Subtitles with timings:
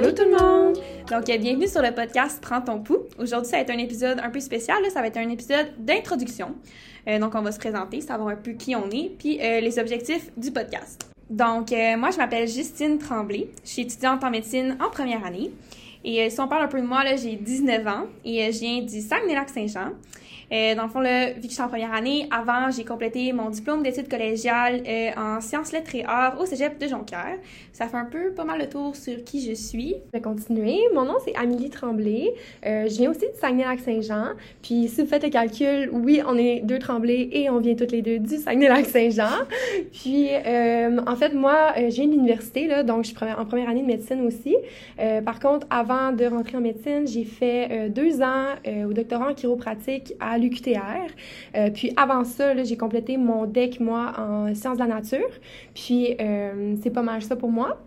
[0.00, 3.06] Donc, euh, bienvenue sur le podcast Prends ton pouls.
[3.18, 4.78] Aujourd'hui, ça va être un épisode un peu spécial.
[4.92, 6.54] Ça va être un épisode d'introduction.
[7.08, 9.78] Euh, donc, on va se présenter, savoir un peu qui on est, puis euh, les
[9.80, 11.10] objectifs du podcast.
[11.28, 13.48] Donc, moi, je m'appelle Justine Tremblay.
[13.64, 15.50] Je suis étudiante en médecine en première année.
[16.04, 19.00] Et si on parle un peu de moi, j'ai 19 ans et je viens du
[19.00, 19.90] Saguenay-Lac-Saint-Jean.
[20.52, 23.32] Euh, dans le fond, là, vu que je suis en première année, avant, j'ai complété
[23.32, 27.36] mon diplôme d'études collégiales euh, en sciences, lettres et arts au cégep de Jonquière.
[27.72, 29.94] Ça fait un peu pas mal le tour sur qui je suis.
[30.06, 30.78] Je vais continuer.
[30.94, 32.32] Mon nom, c'est Amélie Tremblay.
[32.66, 34.34] Euh, je viens aussi du Saguenay-Lac-Saint-Jean.
[34.62, 37.92] Puis, si vous faites le calcul, oui, on est deux Tremblay et on vient toutes
[37.92, 39.44] les deux du Saguenay-Lac-Saint-Jean.
[39.92, 43.44] Puis, euh, en fait, moi, euh, je viens de l'université, là, donc je suis en
[43.44, 44.56] première année de médecine aussi.
[44.98, 48.54] Euh, par contre, avant de rentrer en médecine, j'ai fait deux ans
[48.86, 51.12] au doctorat en chiropratique à l'UQTR.
[51.56, 55.28] Euh, puis avant ça, j'ai complété mon DEC, moi, en sciences de la nature.
[55.74, 57.78] Puis euh, c'est pas mal ça pour moi.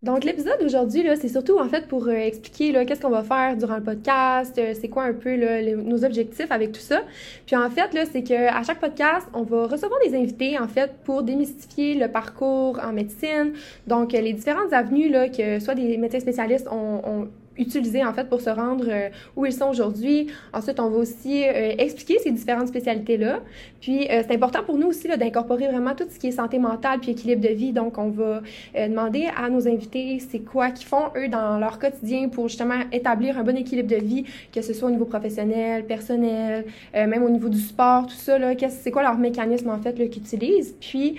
[0.00, 3.78] Donc l'épisode d'aujourd'hui c'est surtout en fait pour euh, expliquer qu'est-ce qu'on va faire durant
[3.78, 5.34] le podcast, c'est quoi un peu
[5.74, 7.02] nos objectifs avec tout ça.
[7.46, 10.92] Puis en fait c'est que à chaque podcast, on va recevoir des invités en fait
[11.02, 13.54] pour démystifier le parcours en médecine.
[13.88, 17.26] Donc les différentes avenues que soit des médecins spécialistes ont
[17.58, 20.28] utiliser en fait pour se rendre euh, où ils sont aujourd'hui.
[20.52, 23.40] Ensuite, on va aussi euh, expliquer ces différentes spécialités-là.
[23.80, 27.00] Puis, euh, c'est important pour nous aussi d'incorporer vraiment tout ce qui est santé mentale
[27.00, 27.72] puis équilibre de vie.
[27.72, 28.40] Donc, on va
[28.74, 33.38] demander à nos invités c'est quoi qu'ils font eux dans leur quotidien pour justement établir
[33.38, 36.64] un bon équilibre de vie, que ce soit au niveau professionnel, personnel,
[36.94, 38.38] même au niveau du sport, tout ça.
[38.38, 40.74] Là, c'est quoi leur mécanisme en fait qu'ils utilisent.
[40.80, 41.16] Puis,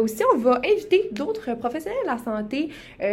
[0.00, 2.68] aussi, on va inviter d'autres professionnels de la santé,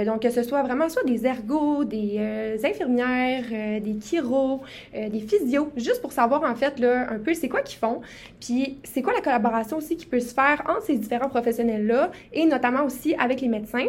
[0.05, 2.19] donc que ce soit vraiment soit des ergots, des
[2.65, 4.61] infirmières, euh, des chiros,
[4.95, 8.01] euh, des physios, juste pour savoir en fait là, un peu c'est quoi qu'ils font,
[8.39, 12.45] puis c'est quoi la collaboration aussi qui peut se faire entre ces différents professionnels-là et
[12.45, 13.87] notamment aussi avec les médecins.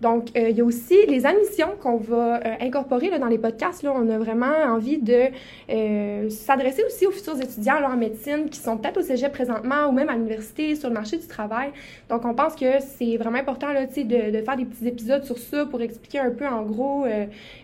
[0.00, 3.38] Donc, euh, il y a aussi les admissions qu'on va euh, incorporer là, dans les
[3.38, 3.82] podcasts.
[3.82, 5.26] Là, on a vraiment envie de
[5.70, 9.88] euh, s'adresser aussi aux futurs étudiants là, en médecine qui sont peut-être au cégep présentement
[9.88, 11.70] ou même à l'université, sur le marché du travail.
[12.08, 15.38] Donc, on pense que c'est vraiment important là, de, de faire des petits épisodes sur
[15.38, 17.04] ça pour expliquer un peu en gros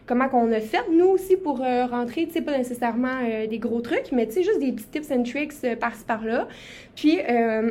[0.06, 4.12] comment qu'on a fait, nous aussi, pour rentrer, tu sais, pas nécessairement des gros trucs,
[4.12, 6.48] mais tu sais, juste des petits tips and tricks par-ci par-là.
[6.94, 7.19] Puis,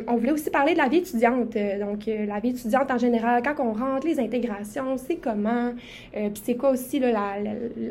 [0.06, 1.56] on voulait aussi parler de la vie étudiante.
[1.80, 5.72] donc, la vie étudiante en général, quand on rentre, les intégrations, c'est comment,
[6.16, 7.34] euh, puis c'est quoi aussi, là,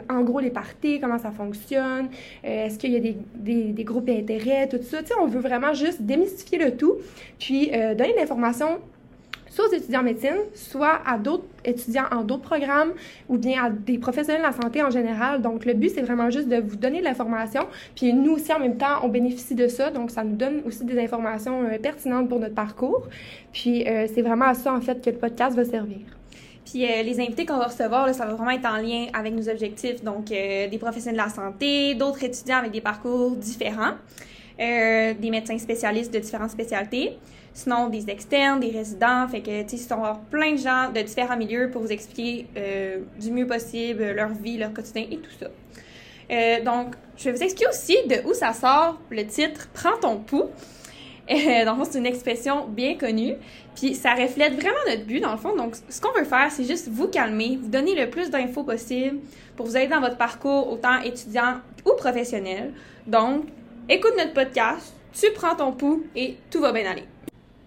[0.09, 2.09] en gros, les parties, comment ça fonctionne,
[2.43, 5.01] euh, est-ce qu'il y a des groupes d'intérêt, tout ça.
[5.01, 6.95] Tu sais, on veut vraiment juste démystifier le tout,
[7.39, 8.79] puis euh, donner de l'information
[9.49, 12.91] soit aux étudiants en médecine, soit à d'autres étudiants en d'autres programmes
[13.29, 15.41] ou bien à des professionnels de la santé en général.
[15.41, 17.61] Donc, le but, c'est vraiment juste de vous donner de l'information.
[17.95, 19.91] Puis nous aussi, en même temps, on bénéficie de ça.
[19.91, 23.07] Donc, ça nous donne aussi des informations pertinentes pour notre parcours.
[23.53, 26.01] Puis, c'est vraiment à ça, en fait, que le podcast va servir.
[26.65, 29.33] Puis euh, les invités qu'on va recevoir, là, ça va vraiment être en lien avec
[29.33, 30.03] nos objectifs.
[30.03, 33.93] Donc, euh, des professionnels de la santé, d'autres étudiants avec des parcours différents,
[34.59, 37.19] euh, des médecins spécialistes de différentes spécialités,
[37.53, 39.27] sinon des externes, des résidents.
[39.27, 42.47] Fait que, tu sais, avoir plein de gens de différents milieux pour vous expliquer
[43.19, 46.61] du mieux possible leur vie, leur quotidien et tout ça.
[46.61, 50.49] donc, je vais vous expliquer aussi de où ça sort le titre Prends ton pouls.
[51.31, 53.35] Euh, dans le fond, c'est une expression bien connue.
[53.75, 55.55] Puis ça reflète vraiment notre but, dans le fond.
[55.55, 59.19] Donc, ce qu'on veut faire, c'est juste vous calmer, vous donner le plus d'infos possible
[59.55, 62.73] pour vous aider dans votre parcours, autant étudiant ou professionnel.
[63.07, 63.45] Donc,
[63.89, 67.03] écoute notre podcast, tu prends ton pouls et tout va bien aller.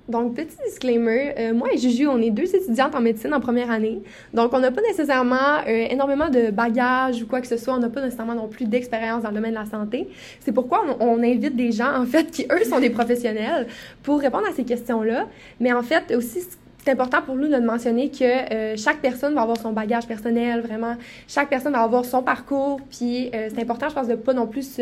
[0.09, 3.71] Donc, petit disclaimer, euh, moi et Juju, on est deux étudiantes en médecine en première
[3.71, 4.01] année.
[4.33, 7.75] Donc, on n'a pas nécessairement euh, énormément de bagages ou quoi que ce soit.
[7.75, 10.09] On n'a pas nécessairement non plus d'expérience dans le domaine de la santé.
[10.41, 13.67] C'est pourquoi on, invite des gens, en fait, qui, eux, sont des professionnels
[14.03, 15.27] pour répondre à ces questions-là.
[15.61, 16.41] Mais en fait, aussi,
[16.83, 20.63] c'est important pour nous de mentionner que euh, chaque personne va avoir son bagage personnel,
[20.63, 20.97] vraiment.
[21.27, 22.81] Chaque personne va avoir son parcours.
[22.89, 24.81] Puis, c'est important, je pense, de pas non plus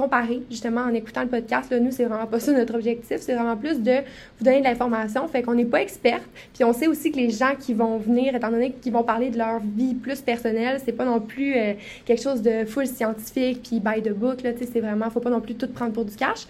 [0.00, 1.70] comparer, justement, en écoutant le podcast.
[1.70, 3.18] Là, nous, c'est vraiment pas ça notre objectif.
[3.20, 3.96] C'est vraiment plus de
[4.38, 5.26] vous donner de l'information.
[5.28, 6.22] Fait qu'on n'est pas experte.
[6.54, 9.30] Puis on sait aussi que les gens qui vont venir, étant donné qu'ils vont parler
[9.30, 11.74] de leur vie plus personnelle, c'est pas non plus euh,
[12.04, 14.42] quelque chose de full scientifique, puis by the book.
[14.42, 16.46] Là, c'est vraiment, faut pas non plus tout prendre pour du cash.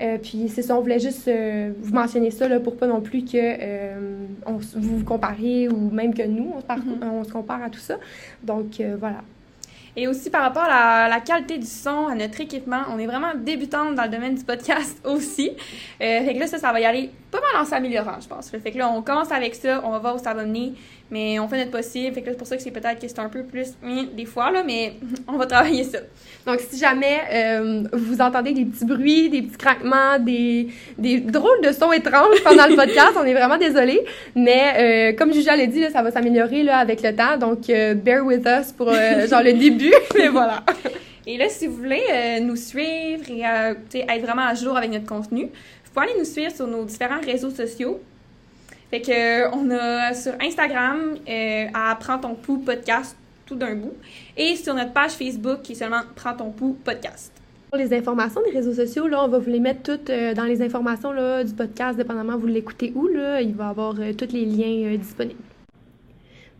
[0.00, 3.02] Euh, puis c'est ça, on voulait juste euh, vous mentionner ça là, pour pas non
[3.02, 3.94] plus que
[4.46, 7.10] on, vous vous compariez ou même que nous, on se, mm-hmm.
[7.12, 7.98] on se compare à tout ça.
[8.42, 9.22] Donc voilà.
[9.96, 13.32] Et aussi par rapport à la, qualité du son, à notre équipement, on est vraiment
[13.36, 15.50] débutante dans le domaine du podcast aussi.
[15.50, 18.50] Euh, fait que là, ça, ça va y aller pas mal en s'améliorant, je pense.
[18.50, 20.72] Fait que là, on commence avec ça, on va voir où ça va mener,
[21.10, 22.12] mais on fait notre possible.
[22.12, 23.74] Fait que c'est pour ça que c'est peut-être que c'est un peu plus
[24.14, 24.94] des fois, là, mais
[25.28, 25.98] on va travailler ça.
[26.46, 31.60] Donc, si jamais euh, vous entendez des petits bruits, des petits craquements, des, des drôles
[31.62, 34.00] de sons étranges pendant le podcast, on est vraiment désolé.
[34.34, 37.36] Mais euh, comme Julia l'a dit, là, ça va s'améliorer là, avec le temps.
[37.38, 40.64] Donc, bear with us pour genre le début début, mais voilà.
[41.26, 44.90] Et là, si vous voulez euh, nous suivre et euh, être vraiment à jour avec
[44.90, 48.00] notre contenu, vous pouvez aller nous suivre sur nos différents réseaux sociaux.
[48.90, 53.16] Fait que euh, on a sur Instagram euh, à Prends ton pouls podcast
[53.46, 53.94] tout d'un bout
[54.36, 57.32] et sur notre page Facebook qui est seulement Prends ton pouls podcast.
[57.70, 60.42] Pour les informations des réseaux sociaux, là, on va vous les mettre toutes euh, dans
[60.42, 63.06] les informations là, du podcast, dépendamment vous l'écoutez où.
[63.06, 65.38] Là, il va y avoir euh, tous les liens euh, disponibles.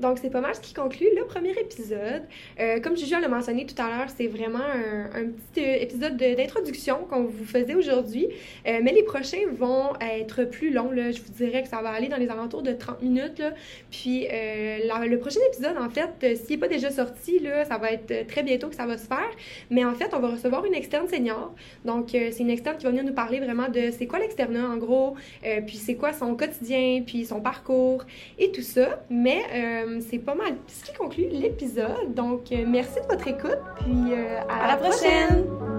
[0.01, 2.23] Donc, c'est pas mal ce qui conclut le premier épisode.
[2.59, 6.35] Euh, comme Juju l'a mentionné tout à l'heure, c'est vraiment un, petit euh, épisode de-
[6.35, 8.27] d'introduction qu'on vous faisait aujourd'hui.
[8.67, 10.91] Euh, mais les prochains vont être plus longs.
[10.95, 13.43] Je vous dirais que ça va aller dans les alentours de 30 minutes.
[13.91, 17.93] Puis, euh, le prochain épisode, en fait, s'il n'est pas déjà sorti, là, ça va
[17.93, 19.31] être très bientôt que ça va se faire.
[19.69, 21.55] Mais en fait, on va recevoir une externe senior.
[21.85, 24.77] Donc, c'est une externe qui va venir nous parler vraiment de c'est quoi l'externat, en
[24.79, 25.15] gros,
[25.67, 28.05] puis c'est quoi son quotidien, puis son parcours
[28.39, 29.03] et tout ça.
[29.11, 29.43] Mais
[29.91, 32.15] euh, c'est pas mal ce qui conclut l'épisode.
[32.15, 35.70] Donc, euh, merci de votre écoute, puis euh, à, À la prochaine!